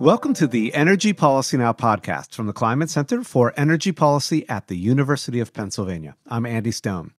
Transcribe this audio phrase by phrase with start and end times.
[0.00, 4.68] Welcome to the Energy Policy Now podcast from the Kleinman Center for Energy Policy at
[4.68, 6.16] the University of Pennsylvania.
[6.26, 7.12] I'm Andy Stone.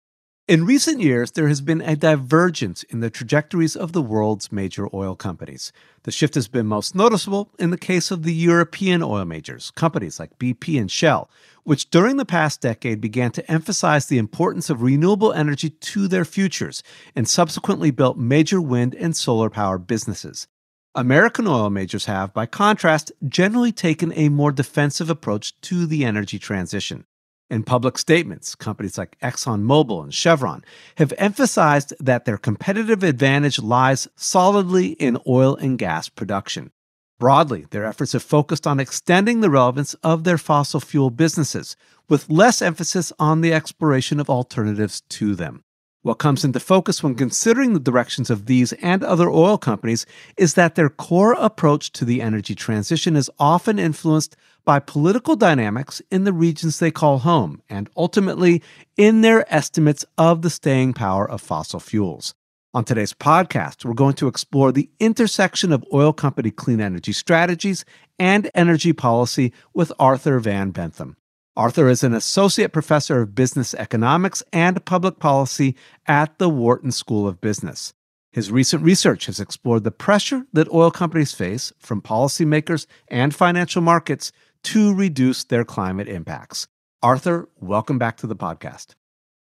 [0.48, 4.88] In recent years, there has been a divergence in the trajectories of the world's major
[4.94, 5.74] oil companies.
[6.04, 10.18] The shift has been most noticeable in the case of the European oil majors, companies
[10.18, 11.30] like BP and Shell,
[11.64, 16.24] which during the past decade began to emphasize the importance of renewable energy to their
[16.24, 16.82] futures
[17.14, 20.48] and subsequently built major wind and solar power businesses.
[20.96, 26.36] American oil majors have, by contrast, generally taken a more defensive approach to the energy
[26.36, 27.04] transition.
[27.48, 30.64] In public statements, companies like ExxonMobil and Chevron
[30.96, 36.72] have emphasized that their competitive advantage lies solidly in oil and gas production.
[37.20, 41.76] Broadly, their efforts have focused on extending the relevance of their fossil fuel businesses,
[42.08, 45.62] with less emphasis on the exploration of alternatives to them.
[46.02, 50.06] What comes into focus when considering the directions of these and other oil companies
[50.38, 54.34] is that their core approach to the energy transition is often influenced
[54.64, 58.62] by political dynamics in the regions they call home, and ultimately
[58.96, 62.34] in their estimates of the staying power of fossil fuels.
[62.72, 67.84] On today's podcast, we're going to explore the intersection of oil company clean energy strategies
[68.18, 71.16] and energy policy with Arthur van Benthem.
[71.56, 75.74] Arthur is an associate professor of business economics and public policy
[76.06, 77.92] at the Wharton School of Business.
[78.30, 83.82] His recent research has explored the pressure that oil companies face from policymakers and financial
[83.82, 84.30] markets
[84.62, 86.68] to reduce their climate impacts.
[87.02, 88.94] Arthur, welcome back to the podcast.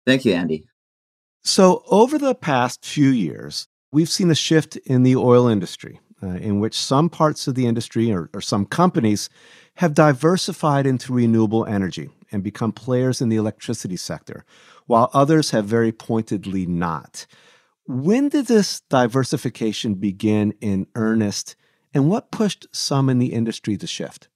[0.05, 0.67] Thank you, Andy.
[1.43, 6.27] So, over the past few years, we've seen a shift in the oil industry, uh,
[6.27, 9.31] in which some parts of the industry or, or some companies
[9.77, 14.45] have diversified into renewable energy and become players in the electricity sector,
[14.87, 17.27] while others have very pointedly not.
[17.87, 21.57] When did this diversification begin in earnest,
[21.95, 24.29] and what pushed some in the industry to shift?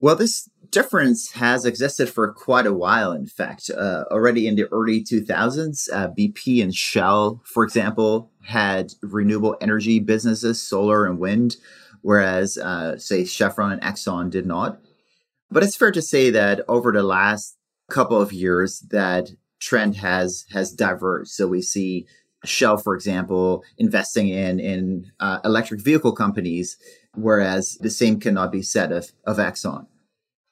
[0.00, 3.70] Well, this difference has existed for quite a while, in fact.
[3.70, 10.00] Uh, already in the early 2000s, uh, BP and Shell, for example, had renewable energy
[10.00, 11.56] businesses, solar and wind
[12.02, 14.80] whereas, uh, say, Chevron and Exxon did not.
[15.50, 17.56] But it's fair to say that over the last
[17.90, 19.30] couple of years, that
[19.60, 21.30] trend has has diverged.
[21.30, 22.06] So we see
[22.44, 26.78] Shell, for example, investing in in uh, electric vehicle companies,
[27.14, 29.86] whereas the same cannot be said of of Exxon.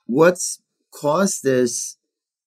[0.06, 0.60] What's
[0.90, 1.96] caused this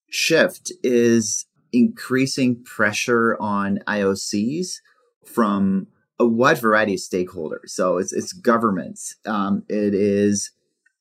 [0.10, 4.82] shift is increasing pressure on IOCs
[5.26, 5.88] from
[6.22, 7.70] a wide variety of stakeholders.
[7.70, 10.52] So it's it's governments, um, it is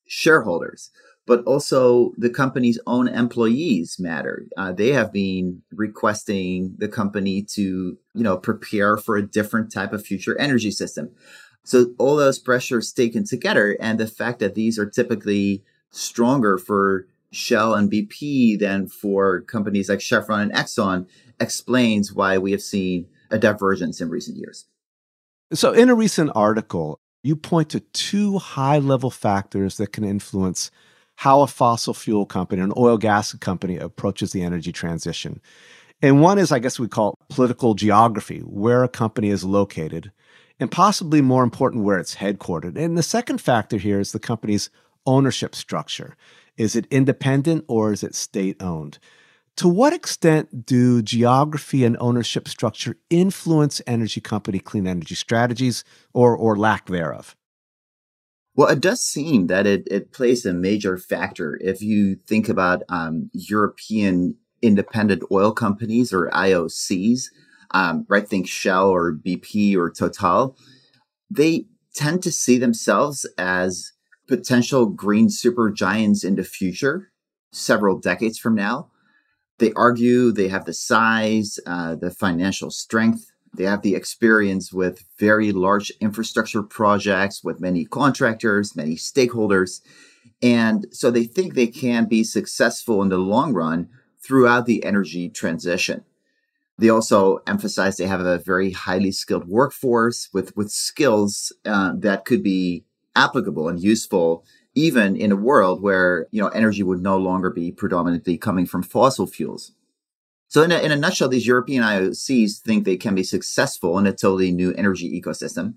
[0.07, 0.91] shareholders,
[1.27, 4.47] but also the company's own employees matter.
[4.57, 9.93] Uh, they have been requesting the company to you know prepare for a different type
[9.93, 11.11] of future energy system.
[11.63, 17.07] So all those pressures taken together, and the fact that these are typically stronger for
[17.31, 21.07] Shell and BP than for companies like Chevron and Exxon
[21.39, 24.67] explains why we have seen a divergence in recent years.
[25.53, 30.71] So, in a recent article, you point to two high level factors that can influence
[31.17, 35.41] how a fossil fuel company, an oil gas company, approaches the energy transition.
[36.01, 40.13] And one is, I guess we call it political geography, where a company is located,
[40.61, 42.77] and possibly more important, where it's headquartered.
[42.77, 44.71] And the second factor here is the company's
[45.05, 46.17] ownership structure.
[46.57, 48.99] Is it independent or is it state owned?
[49.57, 55.85] To what extent do geography and ownership structure influence energy company clean energy strategies
[56.15, 57.37] or, or lack thereof?
[58.55, 61.59] Well, it does seem that it, it plays a major factor.
[61.63, 67.27] If you think about um, European independent oil companies or IOCs,
[67.73, 68.29] um, right?
[68.29, 70.57] Think Shell or BP or Total,
[71.31, 73.93] they tend to see themselves as
[74.29, 77.11] potential green supergiants in the future,
[77.53, 78.90] several decades from now.
[79.61, 85.05] They argue they have the size, uh, the financial strength, they have the experience with
[85.19, 89.83] very large infrastructure projects with many contractors, many stakeholders.
[90.43, 93.89] And so they think they can be successful in the long run
[94.23, 96.05] throughout the energy transition.
[96.79, 102.25] They also emphasize they have a very highly skilled workforce with, with skills uh, that
[102.25, 102.85] could be
[103.15, 104.43] applicable and useful
[104.75, 108.83] even in a world where you know energy would no longer be predominantly coming from
[108.83, 109.73] fossil fuels.
[110.49, 114.07] So in a, in a nutshell, these European IOCs think they can be successful in
[114.07, 115.75] a totally new energy ecosystem.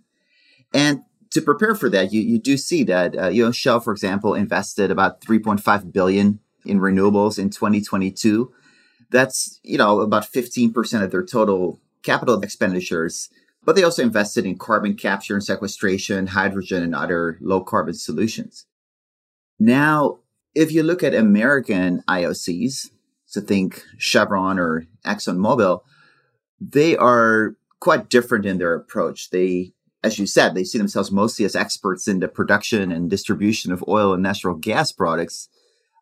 [0.73, 3.93] And to prepare for that, you, you do see that, uh, you know, Shell, for
[3.93, 8.51] example, invested about 3.5 billion in renewables in 2022.
[9.11, 13.29] That's, you know, about 15% of their total capital expenditures
[13.65, 18.65] but they also invested in carbon capture and sequestration, hydrogen, and other low carbon solutions.
[19.63, 20.19] Now,
[20.53, 22.89] if you look at American IOCs,
[23.25, 25.79] so think Chevron or ExxonMobil,
[26.59, 29.29] they are quite different in their approach.
[29.29, 29.71] They,
[30.03, 33.85] as you said, they see themselves mostly as experts in the production and distribution of
[33.87, 35.47] oil and natural gas products.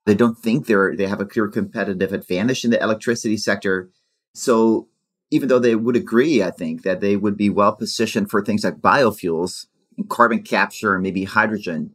[0.08, 3.92] They don't think they're they have a clear competitive advantage in the electricity sector.
[4.34, 4.88] So
[5.30, 8.63] even though they would agree, I think that they would be well positioned for things
[8.63, 9.68] like biofuels
[10.00, 11.94] and carbon capture and maybe hydrogen.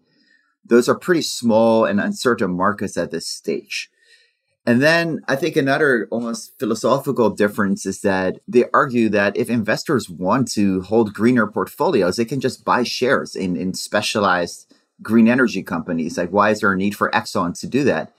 [0.68, 3.90] Those are pretty small and uncertain markets at this stage.
[4.66, 10.10] And then I think another almost philosophical difference is that they argue that if investors
[10.10, 15.62] want to hold greener portfolios, they can just buy shares in, in specialized green energy
[15.62, 16.18] companies.
[16.18, 18.12] Like, why is there a need for Exxon to do that?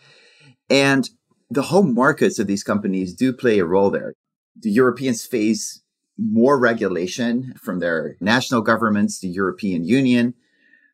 [0.70, 1.10] And
[1.50, 4.14] the home markets of these companies do play a role there.
[4.56, 5.82] The Europeans face
[6.18, 10.34] more regulation from their national governments, the European Union.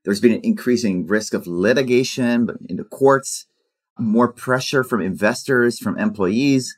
[0.03, 3.45] There's been an increasing risk of litigation in the courts
[3.99, 6.75] more pressure from investors, from employees.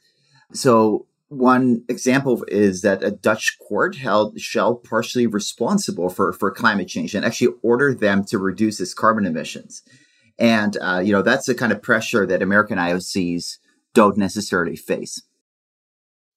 [0.53, 6.87] So one example is that a Dutch court held Shell partially responsible for, for climate
[6.87, 9.81] change and actually ordered them to reduce its carbon emissions.
[10.37, 13.57] And, uh, you know, that's the kind of pressure that American IOCs
[13.93, 15.21] don't necessarily face.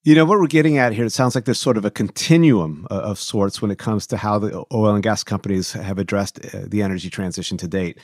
[0.05, 2.87] You know, what we're getting at here, it sounds like there's sort of a continuum
[2.89, 6.61] of sorts when it comes to how the oil and gas companies have addressed uh,
[6.67, 7.99] the energy transition to date.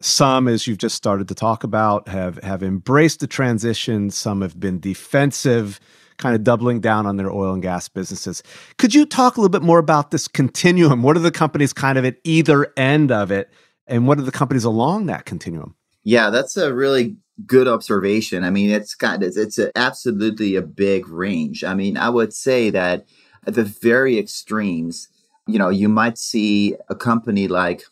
[0.00, 4.10] Some, as you've just started to talk about, have have embraced the transition.
[4.10, 5.78] Some have been defensive,
[6.18, 8.42] kind of doubling down on their oil and gas businesses.
[8.76, 11.02] Could you talk a little bit more about this continuum?
[11.02, 13.50] What are the companies kind of at either end of it,
[13.86, 15.75] and what are the companies along that continuum?
[16.06, 17.16] Yeah, that's a really
[17.46, 18.44] good observation.
[18.44, 21.64] I mean, it's kind of it's a, absolutely a big range.
[21.64, 23.06] I mean, I would say that
[23.44, 25.08] at the very extremes,
[25.48, 27.82] you know, you might see a company like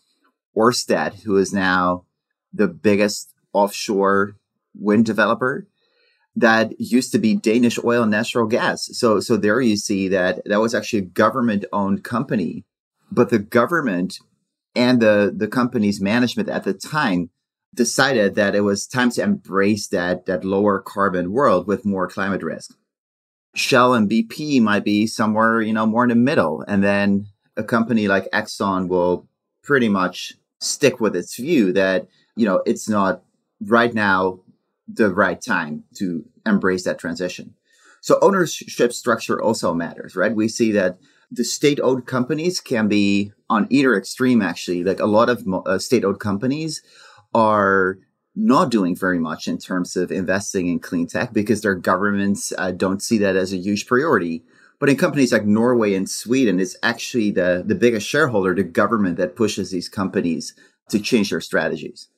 [0.57, 2.05] Orsted, who is now
[2.53, 4.37] the biggest offshore
[4.77, 5.67] wind developer
[6.37, 8.91] that used to be Danish oil and natural gas.
[8.93, 12.65] So, so there you see that that was actually a government owned company,
[13.11, 14.21] but the government
[14.77, 17.31] and the, the company's management at the time
[17.75, 22.43] decided that it was time to embrace that, that lower carbon world with more climate
[22.43, 22.75] risk.
[23.55, 26.65] Shell and BP might be somewhere, you know, more in the middle.
[26.67, 27.27] And then
[27.57, 29.29] a company like Exxon will
[29.63, 33.23] pretty much stick with its view that, you know, it's not
[33.61, 34.41] right now
[34.89, 37.55] the right time to embrace that transition.
[38.01, 40.35] So ownership structure also matters, right?
[40.35, 40.99] We see that
[41.31, 44.85] the state owned companies can be on either extreme, actually.
[44.85, 46.83] Like a lot of uh, state owned companies
[47.35, 47.99] are
[48.37, 52.73] not doing very much in terms of investing in clean tech because their governments uh,
[52.73, 54.43] don't see that as a huge priority.
[54.81, 59.17] But in companies like Norway and Sweden, it's actually the, the biggest shareholder, the government,
[59.19, 60.55] that pushes these companies
[60.91, 62.09] to change their strategies.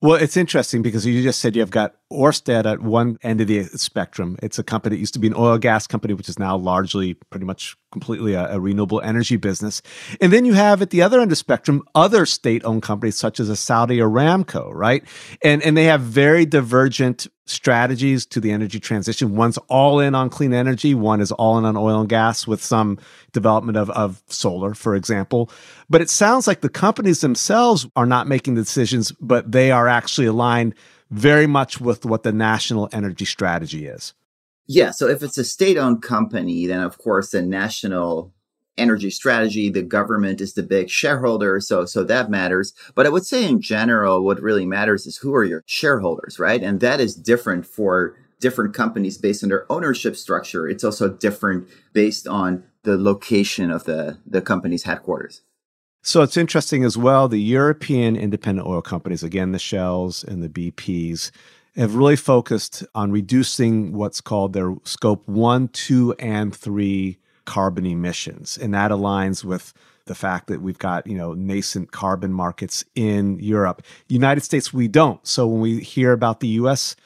[0.00, 3.64] Well, it's interesting because you just said you've got Orsted at one end of the
[3.64, 4.36] spectrum.
[4.42, 7.14] It's a company that used to be an oil gas company, which is now largely
[7.14, 9.82] pretty much completely a, a, renewable energy business.
[10.20, 13.48] And then you have at the other end of spectrum other state-owned companies such as
[13.48, 15.04] a Saudi Aramco, right?
[15.42, 19.36] And and they have very divergent strategies to the energy transition.
[19.36, 22.62] One's all in on clean energy, one is all in on oil and gas with
[22.62, 22.98] some
[23.32, 25.50] development of, of solar, for example.
[25.90, 29.88] But it sounds like the companies themselves are not making the decisions, but they are
[29.88, 30.74] actually aligned
[31.12, 34.14] very much with what the national energy strategy is.
[34.66, 34.90] Yeah.
[34.90, 38.32] So if it's a state owned company, then of course the national
[38.78, 41.60] energy strategy, the government is the big shareholder.
[41.60, 42.72] So, so that matters.
[42.94, 46.62] But I would say in general, what really matters is who are your shareholders, right?
[46.62, 50.66] And that is different for different companies based on their ownership structure.
[50.66, 55.42] It's also different based on the location of the, the company's headquarters.
[56.04, 57.28] So it's interesting as well.
[57.28, 61.30] The European independent oil companies, again, the Shells and the BPs,
[61.76, 68.58] have really focused on reducing what's called their scope one, two, and three carbon emissions.
[68.58, 69.72] And that aligns with
[70.06, 73.82] the fact that we've got, you know, nascent carbon markets in Europe.
[74.08, 75.24] United States, we don't.
[75.24, 76.96] So when we hear about the US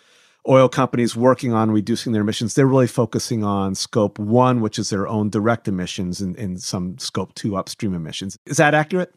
[0.49, 4.91] oil companies working on reducing their emissions, they're really focusing on scope one, which is
[4.91, 8.37] their own direct emissions, and, and some scope two upstream emissions.
[8.47, 9.13] Is that accurate?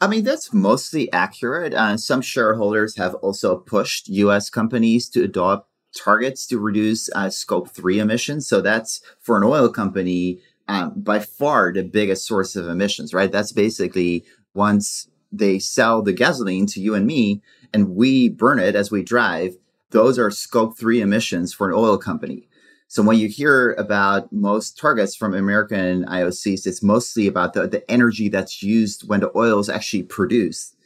[0.00, 1.74] I mean, that's mostly accurate.
[1.74, 7.70] Uh, some shareholders have also pushed US companies to adopt targets to reduce uh, scope
[7.70, 8.48] three emissions.
[8.48, 13.30] So that's for an oil company, um, by far the biggest source of emissions, right?
[13.30, 14.24] That's basically
[14.54, 19.02] once they sell the gasoline to you and me and we burn it as we
[19.02, 19.56] drive,
[19.92, 22.48] those are scope three emissions for an oil company.
[22.88, 27.90] So when you hear about most targets from American IOCs, it's mostly about the, the
[27.90, 30.76] energy that's used when the oil is actually produced.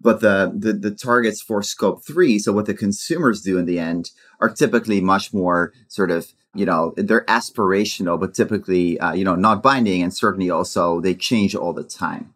[0.00, 3.80] But the, the, the targets for scope three, so what the consumers do in the
[3.80, 9.24] end, are typically much more sort of you know they're aspirational, but typically uh, you
[9.24, 12.34] know not binding, and certainly also they change all the time.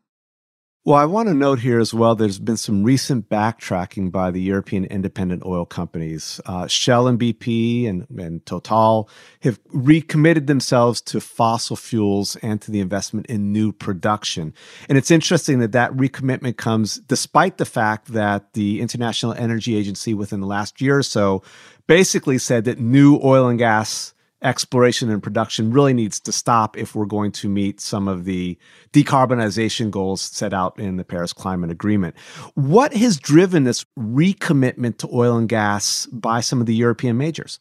[0.85, 4.43] Well, I want to note here as well there's been some recent backtracking by the
[4.43, 6.41] European independent oil companies.
[6.45, 9.09] Uh, Shell and BP and, and Total
[9.43, 14.55] have recommitted themselves to fossil fuels and to the investment in new production.
[14.89, 20.15] And it's interesting that that recommitment comes despite the fact that the International Energy Agency
[20.15, 21.45] within the last year or so
[21.87, 24.12] basically said that new oil and gas
[24.42, 28.58] exploration and production really needs to stop if we're going to meet some of the
[28.92, 32.16] decarbonization goals set out in the Paris Climate Agreement.
[32.54, 37.61] What has driven this recommitment to oil and gas by some of the European majors?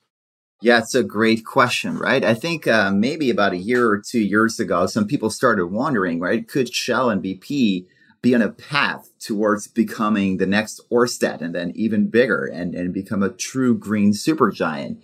[0.61, 2.23] Yeah, it's a great question, right?
[2.23, 6.19] I think uh, maybe about a year or two years ago, some people started wondering,
[6.19, 6.47] right?
[6.47, 7.88] Could Shell and BP
[8.21, 12.93] be on a path towards becoming the next Orsted and then even bigger and, and
[12.93, 15.01] become a true green supergiant?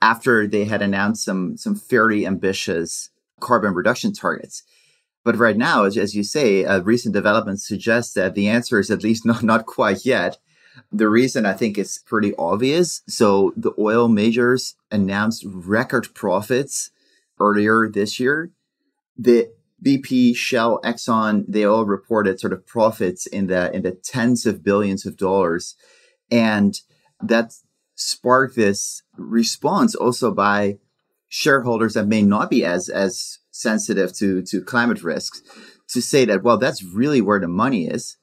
[0.00, 4.62] After they had announced some some fairly ambitious carbon reduction targets.
[5.24, 8.90] But right now, as, as you say, uh, recent developments suggest that the answer is
[8.90, 10.38] at least not, not quite yet.
[10.92, 13.02] The reason I think is pretty obvious.
[13.08, 16.90] So the oil majors announced record profits
[17.40, 18.50] earlier this year.
[19.16, 19.50] The
[19.84, 24.64] BP, Shell, Exxon, they all reported sort of profits in the in the tens of
[24.64, 25.74] billions of dollars.
[26.30, 26.80] And
[27.20, 27.64] that's
[27.98, 30.78] spark this response also by
[31.28, 35.42] shareholders that may not be as as sensitive to to climate risks
[35.88, 38.16] to say that well that's really where the money is.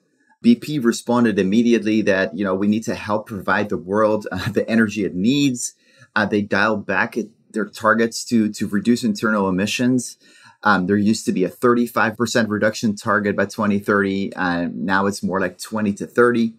[0.43, 4.67] Bp responded immediately that you know we need to help provide the world uh, the
[4.69, 5.75] energy it needs.
[6.15, 7.17] Uh, they dialed back
[7.51, 10.17] their targets to to reduce internal emissions.
[10.63, 15.21] Um, there used to be a 35% reduction target by 2030 and uh, now it's
[15.21, 16.55] more like 20 to 30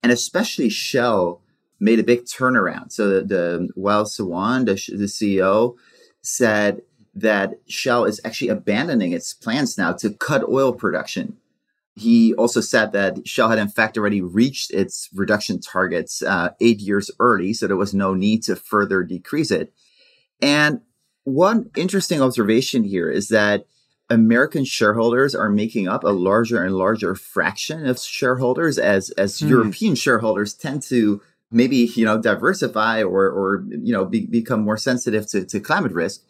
[0.00, 1.42] and especially shell
[1.80, 2.92] made a big turnaround.
[2.92, 5.76] So the, the Wael Sawan, the, the CEO,
[6.22, 6.82] said
[7.14, 11.36] that Shell is actually abandoning its plans now to cut oil production.
[11.96, 16.78] He also said that Shell had in fact already reached its reduction targets uh, eight
[16.78, 19.72] years early, so there was no need to further decrease it.
[20.40, 20.80] And
[21.24, 23.66] one interesting observation here is that
[24.10, 29.48] American shareholders are making up a larger and larger fraction of shareholders as as hmm.
[29.48, 34.76] European shareholders tend to maybe you know diversify or or you know be, become more
[34.76, 36.22] sensitive to, to climate risk.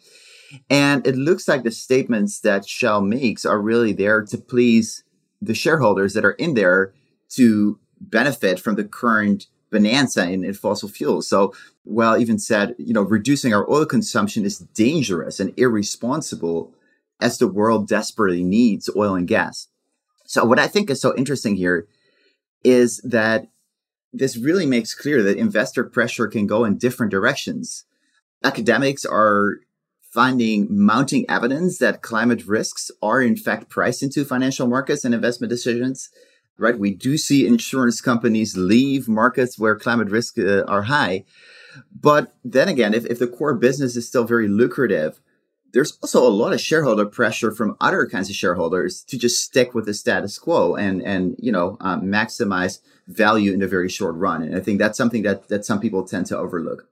[0.69, 5.03] And it looks like the statements that shell makes are really there to please
[5.41, 6.93] the shareholders that are in there
[7.29, 11.27] to benefit from the current bonanza in, in fossil fuels.
[11.27, 11.53] So
[11.85, 16.73] well even said you know reducing our oil consumption is dangerous and irresponsible
[17.21, 19.67] as the world desperately needs oil and gas.
[20.25, 21.87] So what i think is so interesting here
[22.63, 23.47] is that
[24.11, 27.85] this really makes clear that investor pressure can go in different directions.
[28.43, 29.59] Academics are
[30.11, 35.49] finding mounting evidence that climate risks are in fact priced into financial markets and investment
[35.49, 36.09] decisions.
[36.57, 41.23] Right, we do see insurance companies leave markets where climate risks uh, are high.
[41.97, 45.21] But then again, if, if the core business is still very lucrative,
[45.73, 49.73] there's also a lot of shareholder pressure from other kinds of shareholders to just stick
[49.73, 54.15] with the status quo and and you know um, maximize value in the very short
[54.15, 54.43] run.
[54.43, 56.87] And I think that's something that that some people tend to overlook.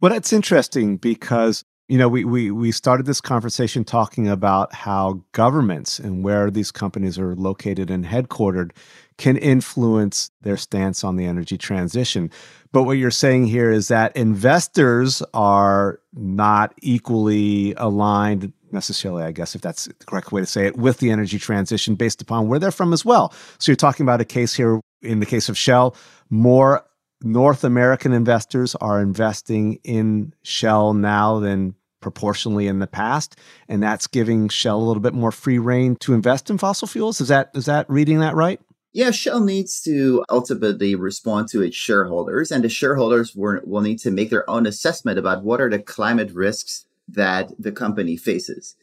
[0.00, 5.22] Well, that's interesting because you know we we we started this conversation talking about how
[5.32, 8.72] governments and where these companies are located and headquartered
[9.18, 12.30] can influence their stance on the energy transition.
[12.72, 19.54] But what you're saying here is that investors are not equally aligned necessarily, I guess,
[19.54, 22.58] if that's the correct way to say it, with the energy transition based upon where
[22.58, 23.32] they're from as well.
[23.58, 25.96] So you're talking about a case here, in the case of Shell,
[26.28, 26.84] more
[27.32, 33.36] North American investors are investing in Shell now than proportionally in the past,
[33.68, 37.20] and that's giving Shell a little bit more free reign to invest in fossil fuels.
[37.20, 38.60] Is that is that reading that right?
[38.92, 44.10] Yeah, Shell needs to ultimately respond to its shareholders, and the shareholders will, need to
[44.10, 48.74] make their own assessment about what are the climate risks that the company faces.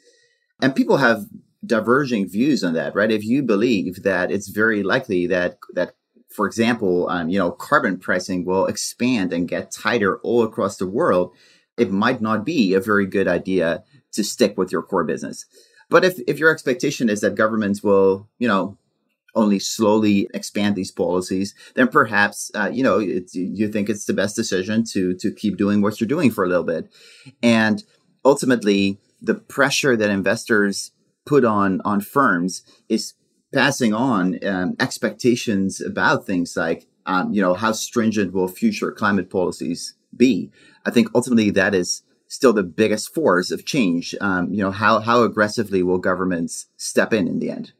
[0.61, 1.25] And people have
[1.65, 3.09] diverging views on that, right?
[3.09, 5.95] If you believe that it's very likely that that
[6.33, 10.87] for example, um, you know, carbon pricing will expand and get tighter all across the
[10.87, 11.33] world,
[11.77, 15.45] it might not be a very good idea to stick with your core business.
[15.89, 18.77] But if, if your expectation is that governments will, you know,
[19.35, 24.35] only slowly expand these policies, then perhaps uh, you know you think it's the best
[24.35, 26.93] decision to to keep doing what you're doing for a little bit,
[27.41, 27.83] and
[28.23, 30.91] ultimately the pressure that investors
[31.25, 33.13] put on on firms is
[33.53, 39.29] passing on um, expectations about things like um, you know how stringent will future climate
[39.29, 40.51] policies be.
[40.85, 44.15] I think ultimately that is still the biggest force of change.
[44.19, 47.73] Um, you know how how aggressively will governments step in in the end?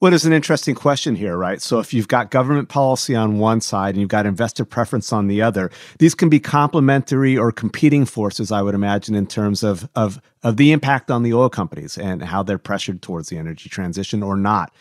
[0.00, 1.60] What is an interesting question here, right?
[1.60, 5.26] So, if you've got government policy on one side and you've got investor preference on
[5.26, 9.88] the other, these can be complementary or competing forces, I would imagine, in terms of,
[9.96, 13.68] of, of the impact on the oil companies and how they're pressured towards the energy
[13.68, 14.72] transition or not.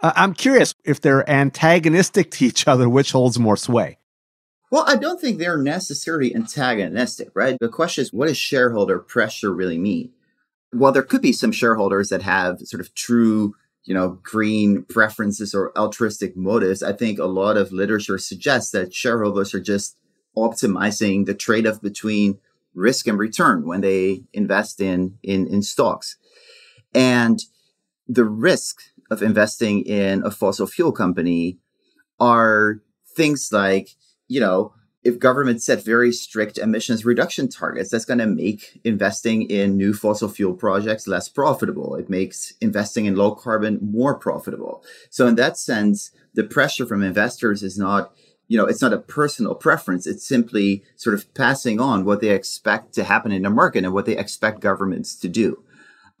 [0.00, 3.98] Uh, I'm curious if they're antagonistic to each other, which holds more sway?
[4.72, 7.56] Well, I don't think they're necessarily antagonistic, right?
[7.60, 10.10] The question is, what does shareholder pressure really mean?
[10.72, 13.54] Well, there could be some shareholders that have sort of true
[13.84, 18.94] you know, green preferences or altruistic motives, I think a lot of literature suggests that
[18.94, 19.96] shareholders are just
[20.36, 22.38] optimizing the trade-off between
[22.74, 26.16] risk and return when they invest in in, in stocks.
[26.94, 27.40] And
[28.08, 31.58] the risk of investing in a fossil fuel company
[32.18, 32.80] are
[33.16, 33.90] things like,
[34.28, 34.74] you know,
[35.04, 39.92] if governments set very strict emissions reduction targets, that's going to make investing in new
[39.92, 41.94] fossil fuel projects less profitable.
[41.94, 44.82] It makes investing in low carbon more profitable.
[45.10, 48.14] So in that sense, the pressure from investors is not,
[48.48, 50.06] you know, it's not a personal preference.
[50.06, 53.92] It's simply sort of passing on what they expect to happen in the market and
[53.92, 55.62] what they expect governments to do.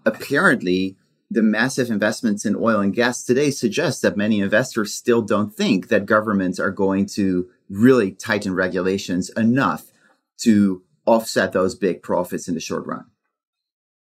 [0.04, 0.96] Apparently,
[1.30, 5.88] the massive investments in oil and gas today suggest that many investors still don't think
[5.88, 9.90] that governments are going to really tighten regulations enough
[10.38, 13.04] to offset those big profits in the short run.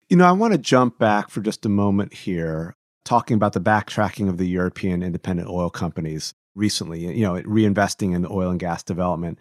[0.09, 3.61] You know, I want to jump back for just a moment here, talking about the
[3.61, 8.61] backtracking of the European independent oil companies recently, you know, reinvesting in the oil and
[8.61, 9.39] gas development.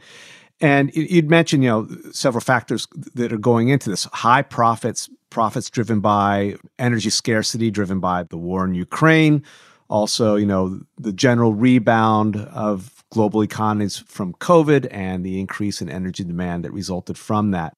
[0.62, 5.70] And you'd mentioned, you know, several factors that are going into this high profits, profits
[5.70, 9.44] driven by energy scarcity, driven by the war in Ukraine.
[9.88, 15.90] Also, you know, the general rebound of global economies from COVID and the increase in
[15.90, 17.74] energy demand that resulted from that.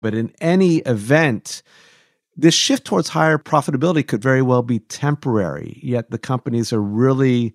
[0.00, 1.62] But in any event,
[2.36, 7.54] this shift towards higher profitability could very well be temporary, yet the companies are really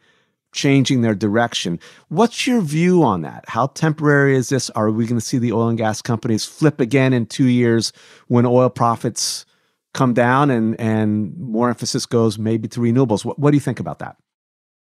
[0.54, 1.80] changing their direction.
[2.10, 3.46] What's your view on that?
[3.48, 4.70] How temporary is this?
[4.72, 7.92] Are we going to see the oil and gas companies flip again in two years
[8.28, 9.46] when oil profits
[9.98, 13.26] come down and, and more emphasis goes maybe to renewables?
[13.26, 14.16] What, what do you think about that?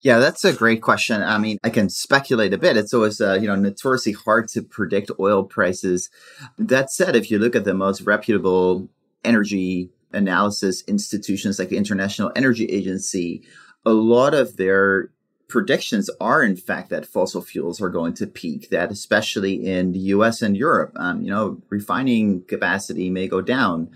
[0.02, 1.22] Yeah, that's a great question.
[1.22, 2.76] I mean, I can speculate a bit.
[2.76, 6.10] It's always, uh, you know, notoriously hard to predict oil prices.
[6.58, 8.88] That said, if you look at the most reputable
[9.24, 13.42] energy analysis institutions like the International Energy Agency,
[13.84, 15.10] a lot of their
[15.48, 20.00] predictions are in fact that fossil fuels are going to peak that especially in the
[20.00, 23.88] us and europe um, you know refining capacity may go down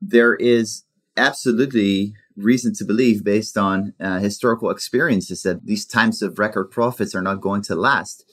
[0.00, 0.84] there is
[1.16, 7.14] absolutely reason to believe based on uh, historical experiences that these times of record profits
[7.14, 8.24] are not going to last.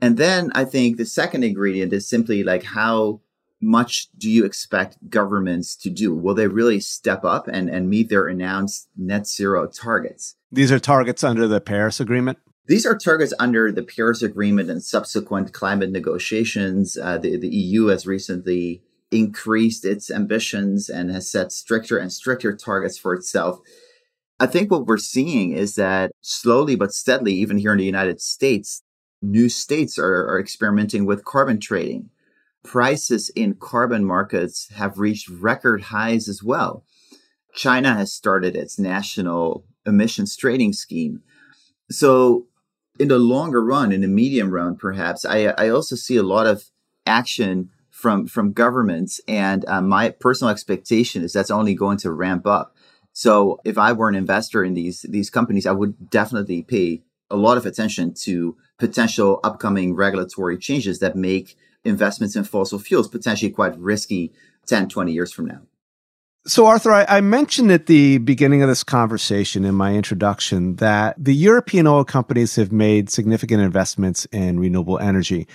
[0.00, 3.20] And then I think the second ingredient is simply like how
[3.60, 6.14] much do you expect governments to do?
[6.14, 10.36] Will they really step up and, and meet their announced net zero targets?
[10.52, 12.38] These are targets under the Paris Agreement?
[12.66, 16.96] These are targets under the Paris Agreement and subsequent climate negotiations.
[16.96, 22.54] Uh, the, the EU has recently increased its ambitions and has set stricter and stricter
[22.54, 23.60] targets for itself.
[24.40, 28.20] I think what we're seeing is that slowly but steadily, even here in the United
[28.20, 28.82] States,
[29.20, 32.10] new states are, are experimenting with carbon trading.
[32.62, 36.84] Prices in carbon markets have reached record highs as well.
[37.54, 41.22] China has started its national emissions trading scheme.
[41.90, 42.46] So,
[42.98, 46.46] in the longer run, in the medium run, perhaps, I, I also see a lot
[46.46, 46.64] of
[47.06, 52.46] action from from governments, and uh, my personal expectation is that's only going to ramp
[52.46, 52.76] up.
[53.12, 57.36] So if I were an investor in these these companies, I would definitely pay a
[57.36, 63.50] lot of attention to potential upcoming regulatory changes that make investments in fossil fuels potentially
[63.50, 64.32] quite risky
[64.66, 65.62] 10, 20 years from now.
[66.46, 71.16] So, Arthur, I, I, mentioned at the beginning of this conversation in my introduction that
[71.22, 75.48] the European oil companies have made significant investments in renewable energy.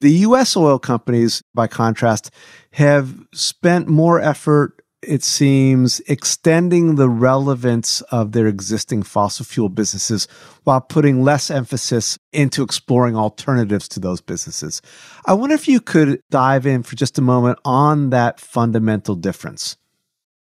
[0.00, 2.30] The US oil companies, by contrast,
[2.72, 10.26] have spent more effort, it seems, extending the relevance of their existing fossil fuel businesses
[10.64, 14.80] while putting less emphasis into exploring alternatives to those businesses.
[15.26, 19.76] I wonder if you could dive in for just a moment on that fundamental difference.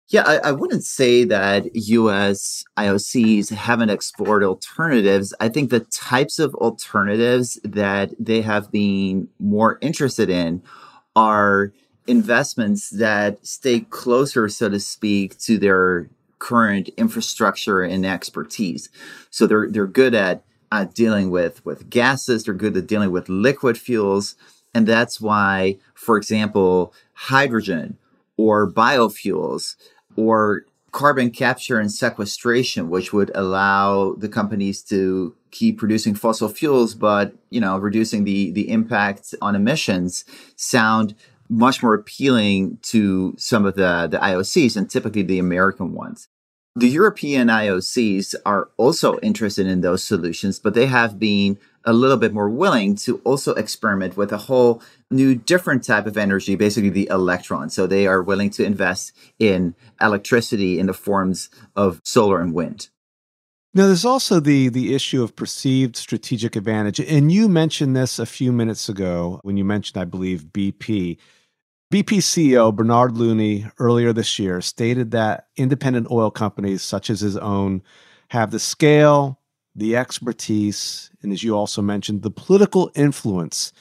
[0.10, 5.36] Yeah, I, I, wouldn't say that US IOCs haven't explored alternatives.
[5.40, 10.64] I think the types of alternatives that they have been more interested in
[11.16, 11.72] are
[12.08, 18.90] investments that stay closer, so to speak, to their current infrastructure and expertise.
[19.30, 22.46] So they're they're good at uh, dealing with with gases.
[22.46, 24.36] They're good at dealing with liquid fuels,
[24.74, 28.00] and that's why, for example, hydrogen
[28.38, 29.76] or biofuels
[30.20, 36.94] or carbon capture and sequestration, which would allow the companies to keep producing fossil fuels,
[36.94, 41.16] but you know, reducing the the impact on emissions, sound
[41.50, 46.28] much more appealing to some of the, the IOCs and typically the American ones.
[46.76, 51.58] The European IOCs are also interested in those solutions, but they have been
[51.90, 56.18] a little bit more willing to also experiment with a whole new different type of
[56.18, 57.72] energy, basically the electron.
[57.72, 62.90] So they are willing to invest in electricity in the forms of solar and wind.
[63.74, 68.26] Now, there's also the the issue of perceived strategic advantage, and you mentioned this a
[68.28, 71.18] few minutes ago when you mentioned, I believe, BP.
[71.92, 77.36] BP CEO Bernard Looney earlier this year stated that independent oil companies, such as his
[77.36, 77.82] own,
[78.30, 79.39] have the scale,
[79.80, 83.72] the expertise, and as you also mentioned, the political influence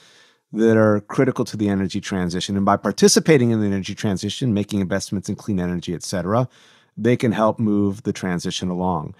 [0.52, 2.56] that are critical to the energy transition.
[2.56, 6.48] And by participating in the energy transition, making investments in clean energy, et cetera,
[6.96, 9.14] they can help move the transition along.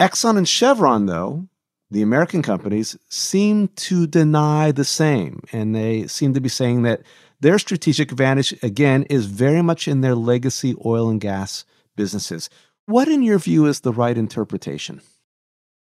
[0.00, 1.48] Exxon and Chevron, though,
[1.90, 5.42] the American companies, seem to deny the same.
[5.52, 7.02] And they seem to be saying that
[7.40, 11.64] their strategic advantage, again, is very much in their legacy oil and gas
[11.96, 12.48] businesses.
[12.86, 15.02] What, in your view, is the right interpretation?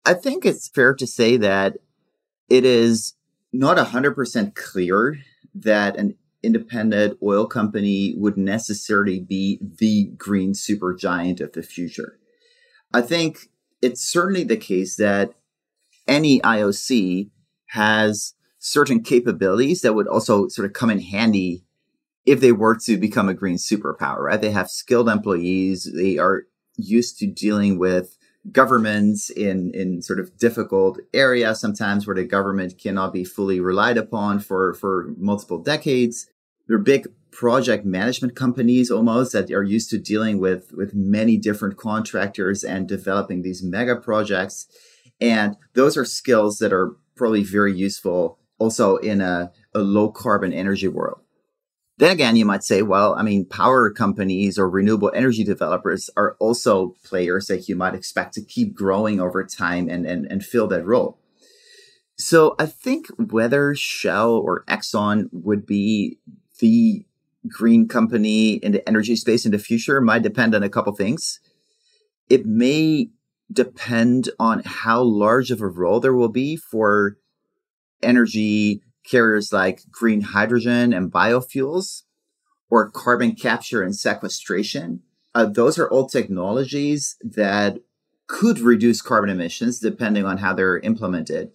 [0.04, 1.78] I think it's fair to say that
[2.48, 3.14] it is
[3.52, 5.18] not 100% clear
[5.54, 12.18] that an independent oil company would necessarily be the green supergiant of the future.
[12.92, 13.48] I think
[13.80, 15.34] it's certainly the case that
[16.06, 17.30] any IOC
[17.68, 21.64] has certain capabilities that would also sort of come in handy
[22.26, 24.40] if they were to become a green superpower, right?
[24.40, 25.90] They have skilled employees.
[25.94, 26.44] They are
[26.76, 28.16] used to dealing with
[28.52, 33.96] governments in in sort of difficult areas sometimes where the government cannot be fully relied
[33.96, 36.28] upon for for multiple decades.
[36.68, 41.76] They're big project management companies almost that are used to dealing with with many different
[41.76, 44.66] contractors and developing these mega projects.
[45.20, 50.52] And those are skills that are probably very useful also in a, a low carbon
[50.52, 51.23] energy world
[51.98, 56.36] then again, you might say, well, I mean, power companies or renewable energy developers are
[56.40, 60.66] also players that you might expect to keep growing over time and, and, and fill
[60.68, 61.18] that role.
[62.16, 66.18] So I think whether Shell or Exxon would be
[66.58, 67.04] the
[67.48, 71.40] green company in the energy space in the future might depend on a couple things.
[72.28, 73.10] It may
[73.52, 77.18] depend on how large of a role there will be for
[78.02, 82.02] energy carriers like green hydrogen and biofuels
[82.70, 85.02] or carbon capture and sequestration.
[85.34, 87.78] Uh, those are all technologies that
[88.26, 91.50] could reduce carbon emissions depending on how they're implemented.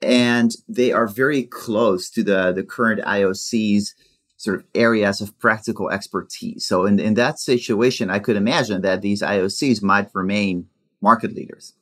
[0.00, 3.94] And they are very close to the, the current IOC's
[4.36, 6.64] sort of areas of practical expertise.
[6.64, 10.68] So in, in that situation, I could imagine that these IOCs might remain
[11.02, 11.74] market leaders.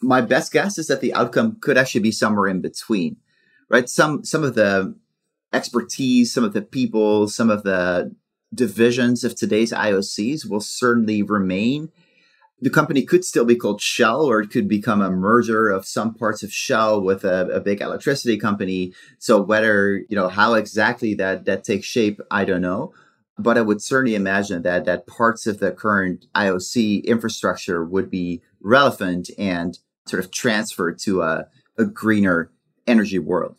[0.00, 3.16] My best guess is that the outcome could actually be somewhere in between
[3.68, 3.88] right?
[3.88, 4.94] Some some of the
[5.52, 8.14] expertise, some of the people, some of the
[8.54, 11.90] divisions of today's IOCs will certainly remain.
[12.60, 16.14] The company could still be called Shell, or it could become a merger of some
[16.14, 18.94] parts of Shell with a, a big electricity company.
[19.18, 22.92] So whether you know how exactly that that takes shape, I don't know.
[23.36, 28.42] But I would certainly imagine that that parts of the current IOC infrastructure would be
[28.60, 32.52] relevant and sort of transferred to a, a greener
[32.86, 33.56] energy world.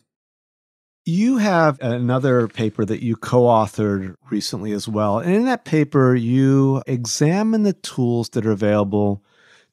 [1.04, 5.18] You have another paper that you co authored recently as well.
[5.18, 9.22] And in that paper, you examine the tools that are available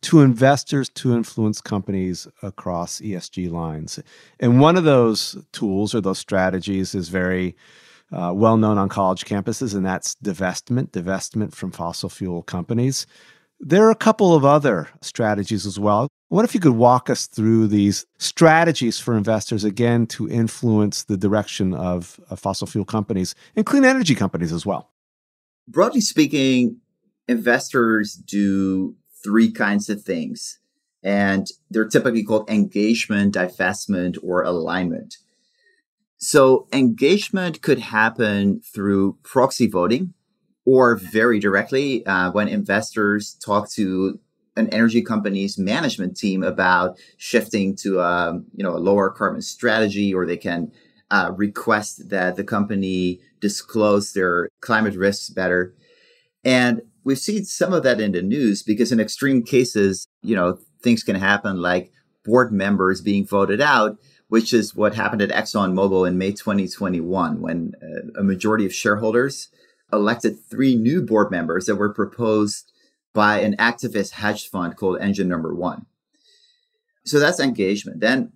[0.03, 3.99] to investors to influence companies across ESG lines.
[4.39, 7.55] And one of those tools or those strategies is very
[8.11, 13.07] uh, well known on college campuses, and that's divestment, divestment from fossil fuel companies.
[13.59, 16.09] There are a couple of other strategies as well.
[16.33, 21.15] What if you could walk us through these strategies for investors, again, to influence the
[21.15, 24.89] direction of, of fossil fuel companies and clean energy companies as well?
[25.67, 26.77] Broadly speaking,
[27.27, 30.57] investors do three kinds of things,
[31.03, 35.17] and they're typically called engagement, divestment, or alignment.
[36.17, 40.15] So, engagement could happen through proxy voting,
[40.65, 44.19] or very directly uh, when investors talk to
[44.55, 49.41] an energy company's management team about shifting to a um, you know a lower carbon
[49.41, 50.71] strategy, or they can
[51.11, 55.73] uh, request that the company disclose their climate risks better.
[56.43, 60.59] And we've seen some of that in the news because in extreme cases, you know,
[60.81, 61.91] things can happen like
[62.25, 67.73] board members being voted out, which is what happened at ExxonMobil in May 2021 when
[67.81, 69.49] uh, a majority of shareholders
[69.91, 72.72] elected three new board members that were proposed
[73.13, 75.85] by an activist hedge fund called Engine Number One.
[77.05, 77.99] So that's engagement.
[77.99, 78.33] Then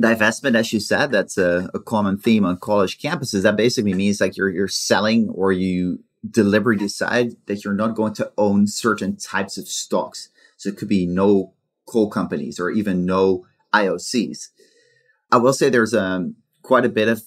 [0.00, 3.42] divestment, as you said, that's a, a, common theme on college campuses.
[3.42, 8.14] That basically means like you're you're selling or you deliberately decide that you're not going
[8.14, 10.28] to own certain types of stocks.
[10.56, 11.54] So it could be no
[11.86, 14.48] coal companies or even no IOCs.
[15.32, 17.22] I will say there's um, quite a bit of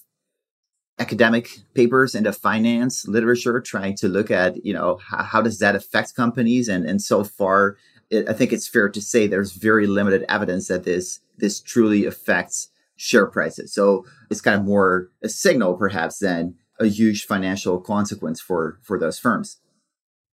[1.00, 5.60] academic papers in the finance literature trying to look at, you know, how, how does
[5.60, 6.68] that affect companies?
[6.68, 7.78] And, and so far,
[8.10, 12.06] it, I think it's fair to say there's very limited evidence that this, this truly
[12.06, 13.74] affects share prices.
[13.74, 19.00] So it's kind of more a signal perhaps than a huge financial consequence for, for
[19.00, 19.58] those firms.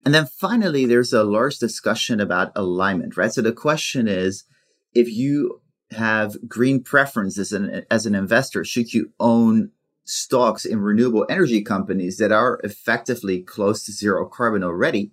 [0.05, 3.31] And then finally, there's a large discussion about alignment, right?
[3.31, 4.43] So the question is,
[4.93, 9.71] if you have green preferences as an, as an investor, should you own
[10.07, 15.11] stocks in renewable energy companies that are effectively close to zero carbon already?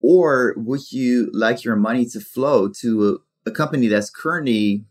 [0.00, 4.84] Or would you like your money to flow to a, a company that's currently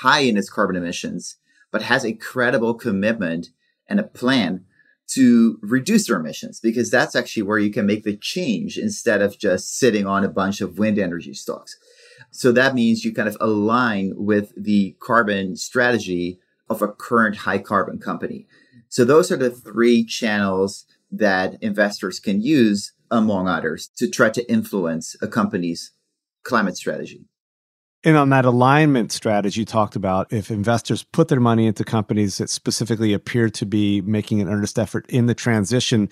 [0.00, 1.36] high in its carbon emissions,
[1.70, 3.48] but has a credible commitment
[3.88, 4.64] and a plan
[5.08, 6.60] to reduce their emissions?
[6.60, 10.28] Because that's actually where you can make the change instead of just sitting on a
[10.28, 11.76] bunch of wind energy stocks.
[12.30, 16.38] So that means you kind of align with the carbon strategy
[16.72, 18.46] of a current high carbon company.
[18.88, 24.50] So those are the three channels that investors can use, among others, to try to
[24.50, 25.92] influence a company's
[26.42, 27.26] climate strategy.
[28.04, 32.38] And on that alignment strategy you talked about, if investors put their money into companies
[32.38, 36.08] that specifically appear to be making an earnest effort in the transition,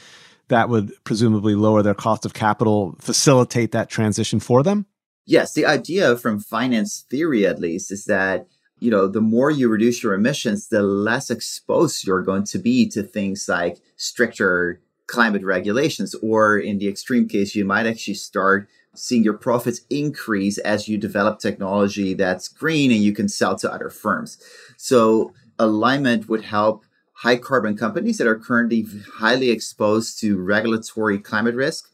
[0.49, 4.87] that would presumably lower their cost of capital, facilitate that transition for them?
[5.27, 5.53] Yes.
[5.53, 8.46] The idea from finance theory, at least, is that
[8.80, 12.88] you know, the more you reduce your emissions, the less exposed you're going to be
[12.88, 16.14] to things like stricter climate regulations.
[16.16, 20.98] Or in the extreme case, you might actually start seeing your profits increase as you
[20.98, 24.38] develop technology that's green and you can sell to other firms.
[24.76, 31.54] So alignment would help high carbon companies that are currently highly exposed to regulatory climate
[31.54, 31.88] risk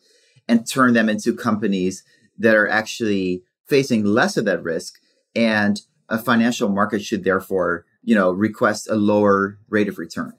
[0.49, 2.05] and turn them into companies
[2.38, 5.01] that are actually facing less of that risk
[5.35, 10.33] and a financial market should therefore, you know, request a lower rate of return.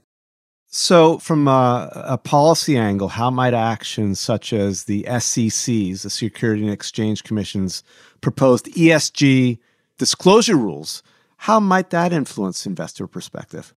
[0.70, 6.64] So, from a, a, policy angle, how might actions such as the SEC's, the Security
[6.64, 7.84] and Exchange Commission's
[8.20, 9.60] proposed ESG
[9.98, 11.04] disclosure rules,
[11.38, 13.74] how might that influence investor perspective?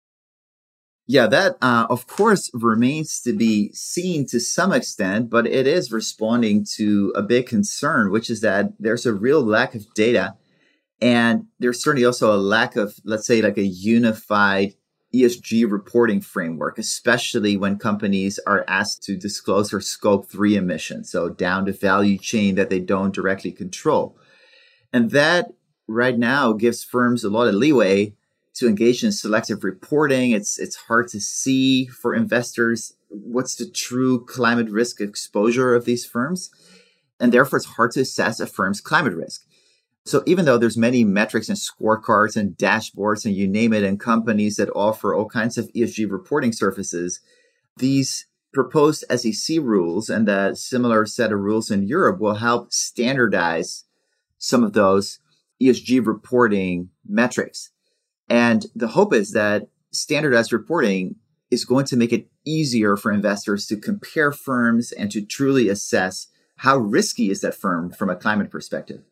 [1.05, 5.91] Yeah, that uh, of course remains to be seen to some extent, but it is
[5.91, 10.35] responding to a big concern, which is that there's a real lack of data
[11.01, 14.73] and there's certainly also a lack of, let's say, like a unified
[15.13, 21.11] ESG reporting framework, especially when companies are asked to disclose their scope three emissions.
[21.11, 24.17] So down the value chain that they don't directly control.
[24.93, 25.51] And that
[25.87, 28.15] right now gives firms a lot of leeway
[28.55, 30.31] to engage in selective reporting.
[30.31, 36.05] It's, it's hard to see for investors what's the true climate risk exposure of these
[36.05, 36.51] firms.
[37.19, 39.45] And therefore, it's hard to assess a firm's climate risk.
[40.09, 43.99] So even though there's many metrics and scorecards and dashboards and you name it and
[43.99, 47.19] companies that offer all kinds of ESG reporting services,
[47.77, 53.83] these proposed SEC rules and that similar set of rules in Europe will help standardize
[54.39, 55.19] some of those
[55.61, 57.69] ESG reporting metrics.
[58.27, 61.17] And the hope is that standardized reporting
[61.51, 66.29] is going to make it easier for investors to compare firms and to truly assess
[66.55, 69.03] how risky is that firm from a climate perspective.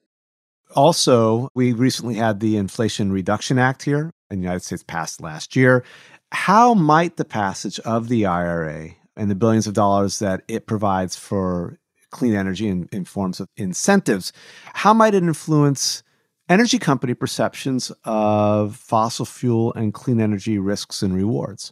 [0.76, 5.56] Also, we recently had the Inflation Reduction Act here in the United States passed last
[5.56, 5.84] year.
[6.32, 11.16] How might the passage of the IRA and the billions of dollars that it provides
[11.16, 11.80] for
[12.12, 14.32] clean energy in, in forms of incentives,
[14.74, 16.04] how might it influence
[16.50, 21.72] energy company perceptions of fossil fuel and clean energy risks and rewards?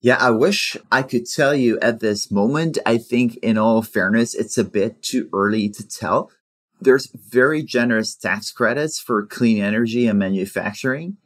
[0.00, 2.76] Yeah, I wish I could tell you at this moment.
[2.84, 6.32] I think, in all fairness, it's a bit too early to tell
[6.82, 11.16] there's very generous tax credits for clean energy and manufacturing.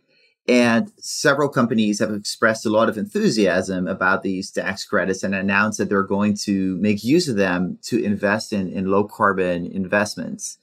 [0.48, 5.78] And several companies have expressed a lot of enthusiasm about these tax credits and announced
[5.78, 10.58] that they're going to make use of them to invest in, in low carbon investments.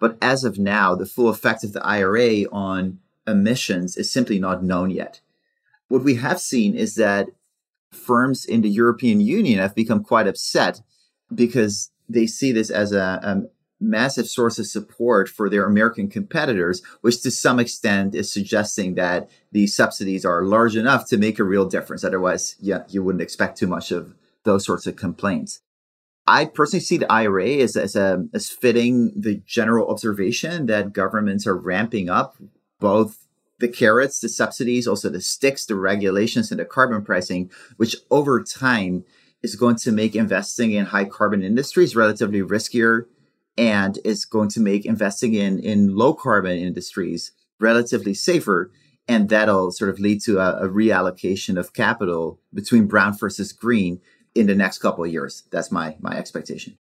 [0.00, 4.64] But as of now, the full effect of the IRA on emissions is simply not
[4.64, 5.20] known yet.
[5.88, 7.28] What we have seen is that
[7.92, 10.80] firms in the European Union have become quite upset
[11.32, 13.42] because they see this as a, a
[13.80, 19.30] massive source of support for their American competitors, which to some extent is suggesting that
[19.52, 22.04] these subsidies are large enough to make a real difference.
[22.04, 24.14] Otherwise, yeah, you wouldn't expect too much of
[24.44, 25.60] those sorts of complaints.
[26.26, 31.46] I personally see the IRA as, as, a, as fitting the general observation that governments
[31.46, 32.36] are ramping up
[32.78, 33.26] both
[33.58, 38.42] the carrots, the subsidies, also the sticks, the regulations, and the carbon pricing, which over
[38.42, 39.04] time
[39.42, 43.06] is going to make investing in high carbon industries relatively riskier
[43.60, 48.72] and it's going to make investing in, in low carbon industries relatively safer.
[49.06, 54.00] And that'll sort of lead to a, a reallocation of capital between brown versus green
[54.34, 55.42] in the next couple of years.
[55.50, 56.78] That's my, my expectation.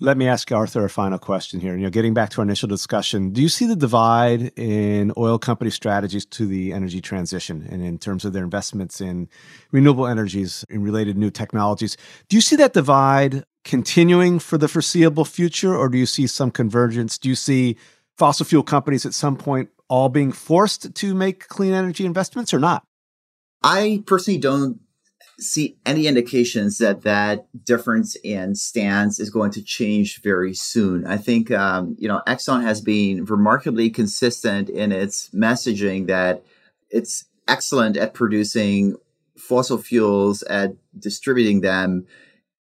[0.00, 1.76] Let me ask Arthur a final question here.
[1.76, 5.38] You know, getting back to our initial discussion, do you see the divide in oil
[5.38, 9.28] company strategies to the energy transition and in terms of their investments in
[9.70, 11.96] renewable energies and related new technologies?
[12.28, 16.50] Do you see that divide continuing for the foreseeable future, or do you see some
[16.50, 17.18] convergence?
[17.18, 17.76] Do you see
[18.16, 22.58] fossil fuel companies at some point all being forced to make clean energy investments or
[22.58, 22.82] not?
[23.62, 24.80] I personally don't
[25.38, 31.06] see any indications that that difference in stance is going to change very soon.
[31.06, 36.42] I think, um, you know, Exxon has been remarkably consistent in its messaging that
[36.90, 38.96] it's excellent at producing
[39.36, 42.06] fossil fuels, at distributing them,